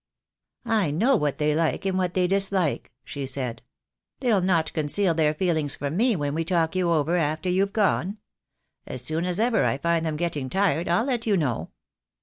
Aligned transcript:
"I 0.65 0.89
know 0.89 1.15
what 1.15 1.37
they 1.37 1.53
like 1.53 1.85
and 1.85 1.95
what 1.95 2.15
they 2.15 2.25
dislike," 2.25 2.91
she 3.05 3.27
said. 3.27 3.61
"They'll 4.19 4.41
not 4.41 4.73
conceal 4.73 5.13
their 5.13 5.35
feelings 5.35 5.75
from 5.75 5.95
me 5.95 6.15
when 6.15 6.33
we 6.33 6.43
talk 6.43 6.75
you 6.75 6.89
over 6.89 7.17
after 7.17 7.49
you've 7.51 7.71
gone. 7.71 8.17
As 8.87 9.03
soon 9.03 9.25
as 9.25 9.39
ever 9.39 9.63
I 9.63 9.77
find 9.77 10.03
them 10.03 10.17
getting 10.17 10.49
tired 10.49 10.87
I'll 10.89 11.05
let 11.05 11.27
you 11.27 11.37
know." 11.37 11.69